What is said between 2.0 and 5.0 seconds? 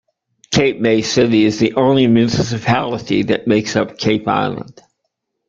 municipality that makes up Cape Island.